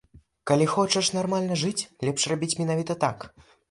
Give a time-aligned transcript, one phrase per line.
[0.51, 3.33] Калі хочаш нармальна жыць, лепш рабіць менавіта так.